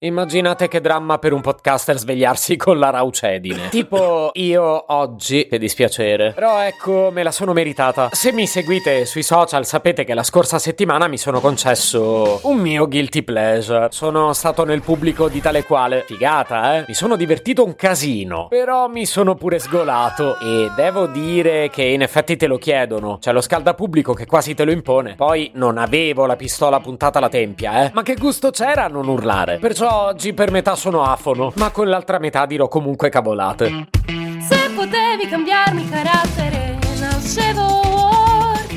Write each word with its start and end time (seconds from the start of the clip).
Immaginate 0.00 0.68
che 0.68 0.82
dramma 0.82 1.16
per 1.16 1.32
un 1.32 1.40
podcaster 1.40 1.96
svegliarsi 1.96 2.56
con 2.60 2.78
la 2.78 2.90
raucedine. 2.90 3.70
tipo 3.70 4.30
io 4.34 4.92
oggi, 4.92 5.46
che 5.48 5.56
dispiacere. 5.58 6.32
Però 6.34 6.60
ecco, 6.60 7.08
me 7.10 7.22
la 7.22 7.30
sono 7.30 7.54
meritata. 7.54 8.10
Se 8.12 8.30
mi 8.30 8.46
seguite 8.46 9.06
sui 9.06 9.22
social 9.22 9.64
sapete 9.64 10.04
che 10.04 10.12
la 10.12 10.22
scorsa 10.22 10.58
settimana 10.58 11.08
mi 11.08 11.16
sono 11.16 11.40
concesso 11.40 12.40
un 12.42 12.58
mio 12.58 12.86
guilty 12.88 13.22
pleasure. 13.22 13.86
Sono 13.90 14.34
stato 14.34 14.66
nel 14.66 14.82
pubblico 14.82 15.30
di 15.30 15.40
tale 15.40 15.64
quale. 15.64 16.04
Figata, 16.06 16.76
eh? 16.76 16.84
Mi 16.88 16.92
sono 16.94 17.16
divertito 17.16 17.64
un 17.64 17.74
casino. 17.74 18.48
Però 18.48 18.88
mi 18.88 19.06
sono 19.06 19.34
pure 19.34 19.58
sgolato 19.58 20.38
e 20.40 20.70
devo 20.76 21.06
dire 21.06 21.70
che 21.70 21.84
in 21.84 22.02
effetti 22.02 22.36
te 22.36 22.46
lo 22.46 22.58
chiedono. 22.58 23.16
C'è 23.18 23.32
lo 23.32 23.40
scaldapubblico 23.40 24.12
che 24.12 24.26
quasi 24.26 24.52
te 24.52 24.64
lo 24.64 24.72
impone. 24.72 25.14
Poi 25.14 25.52
non 25.54 25.78
avevo 25.78 26.26
la 26.26 26.36
pistola 26.36 26.80
puntata 26.80 27.16
alla 27.16 27.30
tempia, 27.30 27.86
eh? 27.86 27.90
Ma 27.94 28.02
che 28.02 28.16
gusto 28.16 28.50
c'era 28.50 28.84
a 28.84 28.88
non 28.88 29.08
urlare? 29.08 29.56
Perciò 29.56 29.84
oggi 29.94 30.32
per 30.32 30.50
metà 30.50 30.74
sono 30.74 31.02
afono, 31.02 31.52
ma 31.56 31.70
con 31.70 31.88
l'altra 31.88 32.18
metà 32.18 32.46
dirò 32.46 32.68
comunque 32.68 33.08
cavolate. 33.08 33.88
Se 34.06 34.70
potevi 34.74 35.28
cambiarmi 35.28 35.88
carattere, 35.88 36.78
nascevo. 36.98 37.84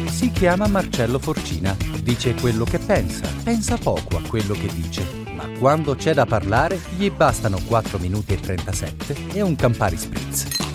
Si 0.08 0.32
chiama 0.32 0.68
Marcello 0.68 1.20
Forcina, 1.20 1.76
dice 2.02 2.34
quello 2.36 2.64
che 2.66 2.80
pensa, 2.80 3.28
pensa 3.44 3.78
poco 3.78 4.18
a 4.18 4.22
quello 4.28 4.54
che 4.54 4.68
dice, 4.74 5.06
ma 5.36 5.46
quando 5.60 5.96
c'è 5.96 6.14
da 6.14 6.26
parlare 6.26 6.80
gli 6.96 7.10
bastano 7.10 7.58
4 7.66 7.98
minuti 8.00 8.34
e 8.34 8.40
37 8.40 9.16
e 9.34 9.42
un 9.42 9.56
Campari 9.56 9.98
Spritz. 9.98 10.69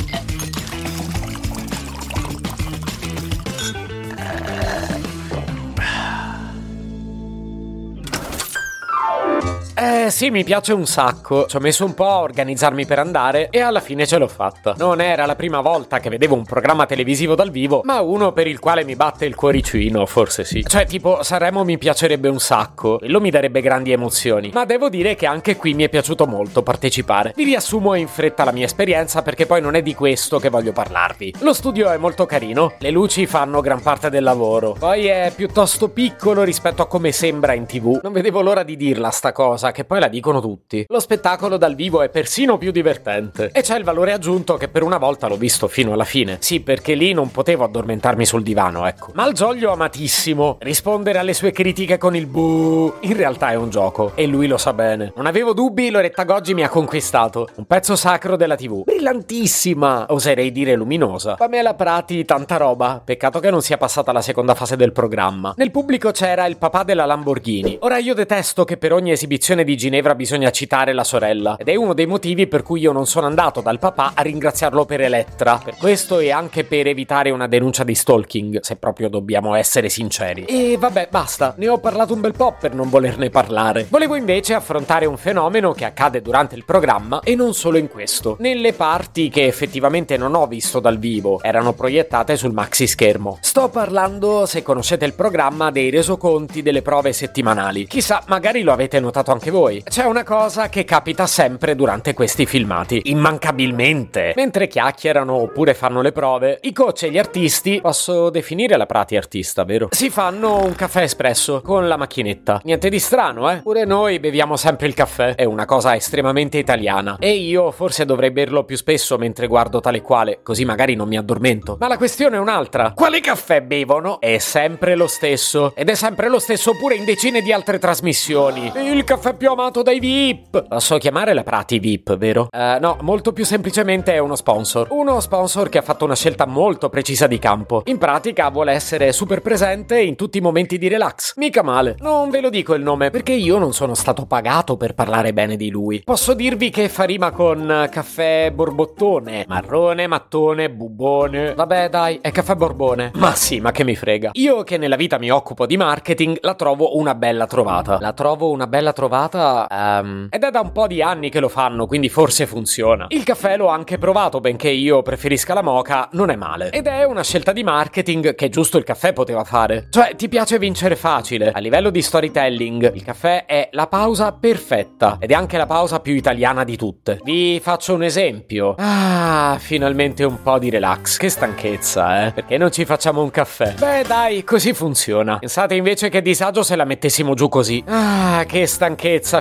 Eh 10.05 10.11
sì, 10.11 10.29
mi 10.29 10.45
piace 10.45 10.75
un 10.75 10.85
sacco. 10.85 11.47
Ci 11.47 11.57
ho 11.57 11.61
messo 11.61 11.83
un 11.83 11.95
po' 11.95 12.11
a 12.11 12.19
organizzarmi 12.19 12.85
per 12.85 12.99
andare 12.99 13.49
e 13.49 13.61
alla 13.61 13.81
fine 13.81 14.07
ce 14.07 14.19
l'ho 14.19 14.29
fatta. 14.29 14.75
Non 14.77 15.01
era 15.01 15.25
la 15.25 15.35
prima 15.35 15.63
volta 15.63 15.99
che 15.99 16.11
vedevo 16.11 16.35
un 16.35 16.45
programma 16.45 16.85
televisivo 16.85 17.35
dal 17.35 17.51
vivo, 17.51 17.81
ma 17.85 18.03
uno 18.03 18.33
per 18.33 18.47
il 18.47 18.59
quale 18.59 18.85
mi 18.85 18.97
batte 18.97 19.25
il 19.25 19.35
cuoricino, 19.35 20.05
forse 20.05 20.45
sì. 20.45 20.63
Cioè, 20.63 20.85
tipo, 20.85 21.23
Sanremo 21.23 21.65
mi 21.65 21.79
piacerebbe 21.79 22.29
un 22.29 22.39
sacco, 22.39 22.99
quello 22.99 23.19
mi 23.19 23.31
darebbe 23.31 23.63
grandi 23.63 23.93
emozioni. 23.93 24.51
Ma 24.53 24.67
devo 24.67 24.91
dire 24.91 25.15
che 25.15 25.25
anche 25.25 25.57
qui 25.57 25.73
mi 25.73 25.85
è 25.85 25.89
piaciuto 25.89 26.27
molto 26.27 26.63
partecipare. 26.63 27.33
Vi 27.35 27.45
riassumo 27.45 27.95
in 27.95 28.07
fretta 28.07 28.45
la 28.45 28.53
mia 28.53 28.67
esperienza 28.67 29.23
perché 29.23 29.47
poi 29.47 29.63
non 29.63 29.75
è 29.75 29.81
di 29.81 29.95
questo 29.95 30.39
che 30.39 30.51
voglio 30.51 30.73
parlarvi. 30.73 31.37
Lo 31.39 31.55
studio 31.55 31.89
è 31.89 31.97
molto 31.97 32.27
carino, 32.27 32.75
le 32.77 32.91
luci 32.91 33.25
fanno 33.25 33.63
gran 33.63 33.81
parte 33.81 34.11
del 34.11 34.23
lavoro. 34.23 34.77
Poi 34.79 35.07
è 35.07 35.33
piuttosto 35.35 35.89
piccolo 35.89 36.43
rispetto 36.43 36.83
a 36.83 36.87
come 36.89 37.11
sembra 37.11 37.55
in 37.55 37.65
tv. 37.65 38.01
Non 38.03 38.13
vedevo 38.13 38.43
l'ora 38.43 38.65
di 38.65 38.77
dirla 38.77 39.09
sta 39.09 39.33
cosa 39.33 39.73
che 39.73 39.85
poi 39.85 39.93
la 40.01 40.09
dicono 40.09 40.41
tutti. 40.41 40.85
Lo 40.89 41.01
spettacolo 41.01 41.57
dal 41.57 41.75
vivo 41.75 42.03
è 42.03 42.09
persino 42.09 42.59
più 42.59 42.71
divertente. 42.71 43.51
E 43.53 43.63
c'è 43.63 43.77
il 43.77 43.85
valore 43.85 44.13
aggiunto 44.13 44.57
che 44.57 44.69
per 44.69 44.83
una 44.83 44.99
volta 44.99 45.29
l'ho 45.29 45.37
visto 45.37 45.69
fino 45.69 45.93
alla 45.93 46.05
fine. 46.05 46.39
Sì, 46.41 46.61
perché 46.61 46.95
lì 46.95 47.13
non 47.13 47.31
potevo 47.31 47.65
addormentarmi 47.65 48.25
sul 48.25 48.43
divano, 48.43 48.87
ecco. 48.87 49.11
Malgioglio 49.15 49.73
amatissimo. 49.73 50.59
Rispondere 50.61 51.19
alle 51.19 51.35
sue 51.35 51.53
critiche 51.53 51.99
con 51.99 52.17
il 52.17 52.27
buh. 52.27 52.95
In 53.01 53.17
realtà 53.17 53.51
è 53.51 53.55
un 53.55 53.71
gioco. 53.71 54.13
E 54.15 54.27
lui 54.27 54.47
lo 54.47 54.57
sa 54.57 54.73
bene. 54.73 55.13
Non 55.17 55.27
avevo 55.27 55.53
dubbi, 55.53 55.91
Loretta 55.91 56.25
Goggi 56.25 56.55
mi 56.55 56.63
ha 56.63 56.69
conquistato. 56.69 57.49
Un 57.57 57.67
pezzo 57.67 57.97
sacro 57.97 58.37
della 58.37 58.57
TV. 58.57 58.85
Brillantissima. 58.85 60.07
Oserei 60.09 60.53
dire 60.53 60.75
luminosa. 60.75 61.35
Pamela 61.35 61.75
Prati, 61.75 62.25
tanta 62.25 62.57
roba. 62.57 63.01
Peccato 63.05 63.41
che 63.41 63.51
non 63.51 63.63
sia 63.63 63.77
passata 63.77 64.13
la 64.13 64.23
seconda 64.23 64.55
fase 64.55 64.77
del 64.77 64.93
programma. 64.93 65.55
Nel 65.57 65.71
pubblico 65.71 66.11
c'era 66.11 66.47
il 66.47 66.57
papà 66.57 66.83
della 66.83 67.05
Lamborghini. 67.05 67.79
Ora 67.81 67.99
io 67.99 68.15
detesto 68.15 68.65
che 68.65 68.77
per 68.77 68.93
ogni 68.93 69.11
esibizione 69.11 69.65
di 69.65 69.77
Ginevra 69.85 70.15
bisogna 70.15 70.51
citare 70.51 70.95
la 70.95 71.05
sorella 71.05 71.57
ed 71.59 71.69
è 71.69 71.75
uno 71.75 71.93
dei 71.93 72.07
motivi 72.07 72.47
per 72.47 72.63
cui 72.63 72.81
io 72.81 72.91
non 72.91 73.05
sono 73.05 73.27
andato 73.27 73.61
dal 73.61 73.79
papà 73.79 74.13
a 74.15 74.23
ringraziarlo 74.23 74.87
per 74.87 75.03
Elettra. 75.03 75.61
Per 75.63 75.77
questo 75.77 76.21
e 76.21 76.31
anche 76.31 76.65
per 76.65 76.87
evitare 76.87 77.29
una 77.29 77.47
denuncia 77.47 77.85
di 77.85 77.95
stalking, 77.95 78.61
se 78.61 78.77
proprio 78.77 79.11
dobbiamo 79.11 79.55
essere 79.55 79.91
sinceri. 79.91 80.47
E 80.47 80.79
vabbè, 80.79 81.09
basta, 81.11 81.53
ne 81.59 81.69
ho 81.69 81.77
parlato 81.81 82.15
un 82.15 82.23
bel 82.23 82.33
po' 82.33 82.57
per 82.59 82.75
non 82.75 82.89
volerne 82.89 83.29
parlare. 83.29 83.87
Volevo 83.91 84.15
invece 84.15 84.55
affrontare 84.55 85.05
un 85.05 85.19
fenomeno 85.19 85.73
che 85.73 85.85
accade 85.85 86.23
durante 86.23 86.55
il 86.55 86.65
programma 86.65 87.21
e 87.21 87.35
non 87.35 87.53
solo 87.53 87.77
in 87.77 87.89
questo. 87.89 88.37
Nelle 88.41 88.73
parti 88.73 89.29
che 89.29 89.45
effettivamente 89.45 90.17
non 90.17 90.35
ho 90.35 90.47
visto 90.47 90.81
dal 90.81 90.99
vivo, 90.99 91.43
erano 91.43 91.75
proiettate 91.75 92.39
sul 92.39 92.55
maxi 92.55 92.87
schermo. 92.87 93.37
Sto 93.43 93.69
parlando, 93.69 94.47
se 94.47 94.63
conoscete 94.63 95.05
il 95.05 95.13
programma, 95.13 95.71
dei 95.71 95.91
resoconti 95.91 96.63
delle 96.63 96.81
prove 96.81 97.13
settimanali. 97.13 97.87
Chissà, 97.87 98.23
magari 98.29 98.63
lo 98.63 98.73
avete 98.73 98.99
notato 98.99 99.31
anche 99.31 99.51
voi. 99.51 99.74
C'è 99.83 100.05
una 100.05 100.23
cosa 100.23 100.69
che 100.69 100.85
capita 100.85 101.27
sempre 101.27 101.75
durante 101.75 102.15
questi 102.15 102.47
filmati, 102.47 103.03
immancabilmente. 103.05 104.33
Mentre 104.37 104.69
chiacchierano 104.69 105.35
oppure 105.35 105.75
fanno 105.75 106.01
le 106.01 106.13
prove, 106.13 106.59
i 106.63 106.73
coach 106.73 107.03
e 107.03 107.11
gli 107.11 107.19
artisti, 107.19 107.81
posso 107.81 108.31
definire 108.31 108.77
la 108.77 108.87
Prati 108.87 109.17
artista, 109.17 109.65
vero? 109.65 109.89
Si 109.91 110.11
fanno 110.11 110.65
un 110.65 110.75
caffè 110.75 111.03
espresso 111.03 111.61
con 111.63 111.89
la 111.89 111.97
macchinetta. 111.97 112.61
Niente 112.65 112.89
di 112.89 112.99
strano, 112.99 113.51
eh? 113.51 113.63
Pure 113.63 113.85
noi 113.85 114.21
beviamo 114.21 114.57
sempre 114.57 114.87
il 114.87 114.95
caffè, 114.95 115.35
è 115.35 115.45
una 115.45 115.65
cosa 115.65 115.97
estremamente 115.97 116.59
italiana. 116.59 117.17
E 117.19 117.33
io 117.33 117.71
forse 117.73 118.05
dovrei 118.05 118.31
berlo 118.31 118.65
più 118.65 118.77
spesso 118.77 119.19
mentre 119.19 119.47
guardo 119.47 119.81
tale 119.81 120.01
quale, 120.01 120.41
così 120.43 120.65
magari 120.65 120.95
non 120.95 121.09
mi 121.09 121.17
addormento. 121.17 121.77
Ma 121.81 121.89
la 121.89 121.97
questione 121.97 122.37
è 122.37 122.39
un'altra. 122.39 122.93
Quale 122.95 123.21
caffè 123.21 123.63
bevono? 123.63 124.21
È 124.21 124.39
sempre 124.39 124.95
lo 124.95 125.07
stesso. 125.07 125.73
Ed 125.75 125.89
è 125.89 125.95
sempre 125.95 126.29
lo 126.29 126.39
stesso 126.39 126.77
pure 126.77 126.95
in 126.95 127.05
decine 127.05 127.41
di 127.41 127.53
altre 127.53 127.79
trasmissioni. 127.79 128.73
Il 128.77 129.05
caffè 129.05 129.35
più 129.35 129.51
amato 129.51 129.64
dai 129.71 130.01
VIP. 130.01 130.69
Posso 130.69 130.99
chiamare 130.99 131.35
la 131.35 131.43
Prati 131.43 131.79
VIP, 131.79 132.17
vero? 132.17 132.49
Uh, 132.51 132.79
no, 132.81 132.97
molto 133.01 133.33
più 133.33 133.45
semplicemente 133.45 134.13
è 134.13 134.19
uno 134.19 134.37
sponsor. 134.37 134.89
Uno 134.91 135.21
sponsor 135.21 135.69
che 135.69 135.79
ha 135.79 135.83
fatto 135.83 136.05
una 136.05 136.15
scelta 136.15 136.47
molto 136.47 136.89
precisa 136.89 137.27
di 137.27 137.39
campo. 137.39 137.83
In 137.87 137.99
pratica 137.99 138.49
vuole 138.51 138.73
essere 138.73 139.13
super 139.13 139.41
presente 139.41 140.01
in 140.01 140.17
tutti 140.17 140.39
i 140.39 140.41
momenti 140.41 140.79
di 140.79 140.89
relax. 140.89 141.37
Mica 141.37 141.63
male. 141.63 141.97
Non 142.01 142.31
ve 142.31 142.41
lo 142.41 142.51
dico 142.51 142.75
il 142.75 142.83
nome 142.83 143.11
perché 143.11 143.33
io 143.33 143.59
non 143.59 143.73
sono 143.73 143.95
stato 143.95 144.27
pagato 144.27 144.77
per 144.77 144.95
parlare 144.95 145.33
bene 145.33 145.57
di 145.57 145.71
lui. 145.71 146.03
Posso 146.05 146.35
dirvi 146.35 146.71
che 146.71 146.89
fa 146.89 147.05
rima 147.05 147.31
con 147.31 147.89
caffè 147.91 148.51
borbottone, 148.53 149.45
marrone, 149.49 150.07
mattone, 150.07 150.71
bubone. 150.71 151.55
Vabbè, 151.55 151.89
dai, 151.89 152.19
è 152.21 152.31
caffè 152.31 152.55
borbone. 152.55 153.13
Ma 153.15 153.35
sì, 153.35 153.61
ma 153.61 153.71
che 153.71 153.85
mi 153.85 153.97
frega. 153.97 154.31
Io 154.35 154.63
che 154.63 154.79
nella 154.79 154.97
vita 154.97 155.19
mi 155.19 155.31
occupo 155.31 155.67
di 155.67 155.77
marketing, 155.77 156.39
la 156.41 156.55
trovo 156.55 156.97
una 156.97 157.15
bella 157.15 157.47
trovata. 157.47 157.99
La 158.01 158.13
trovo 158.13 158.51
una 158.51 158.67
bella 158.67 158.93
trovata 158.93 159.54
um, 159.69 160.29
ed 160.31 160.43
è 160.43 160.51
da 160.51 160.61
un 160.61 160.73
po' 160.73 160.87
di 160.87 161.03
anni 161.03 161.31
che 161.31 161.41
lo 161.41 161.49
fanno, 161.49 161.87
quindi 161.87 162.09
forse 162.09 162.47
funziona. 162.47 163.07
Il 163.09 163.25
caffè 163.25 163.57
l'ho 163.57 163.69
anche 163.69 163.99
provato, 163.99 164.41
benché 164.41 164.69
io 164.69 165.03
preferisca 165.03 165.55
la 165.55 165.63
moca, 165.63 166.09
non 166.13 166.31
è 166.31 166.37
male. 166.37 166.71
Ed 166.71 166.87
è 166.87 167.05
una 167.05 167.23
scelta 167.23 167.53
di 167.53 167.63
marketing 167.63 168.35
che 168.35 168.49
giusto 168.49 168.79
il 168.79 168.85
caffè 168.85 169.13
poteva 169.13 169.45
fare. 169.45 169.89
Cioè, 169.91 170.15
ti 170.17 170.29
piace 170.29 170.59
vincere 170.59 170.97
facile. 170.97 171.51
A 171.53 171.59
livello 171.59 171.91
di 171.91 172.03
storytelling, 172.03 172.93
il 172.95 173.05
caffè 173.05 173.45
è 173.47 173.69
la 173.73 173.87
pausa 173.87 174.33
perfetta 174.33 175.19
ed 175.21 175.31
è 175.31 175.35
anche 175.35 175.57
la 175.57 175.67
pausa 175.67 176.01
più 176.01 176.15
italiana 176.15 176.65
di 176.65 176.77
tutte. 176.77 177.21
Vi 177.23 177.61
faccio 177.61 177.95
un 177.95 178.03
esempio. 178.03 178.75
Ah, 178.79 179.57
finalmente 179.59 180.25
un 180.25 180.43
po' 180.43 180.59
di 180.59 180.71
relax. 180.71 181.17
Che 181.17 181.29
stanchezza, 181.29 182.27
eh? 182.27 182.33
Perché 182.33 182.57
non 182.57 182.71
ci 182.71 182.85
facciamo 182.85 183.23
un 183.23 183.31
caffè? 183.31 183.75
Beh, 183.75 184.05
dai, 184.07 184.45
così 184.45 184.73
funziona. 184.73 185.39
Pensate 185.39 185.75
invece 185.75 186.09
che 186.09 186.23
disagio 186.23 186.63
se 186.63 186.77
la 186.77 186.85
mettessimo 186.85 187.35
giù 187.35 187.49
così. 187.49 187.83
Ah, 187.87 188.45
che 188.47 188.67
stanchezza, 188.67 189.41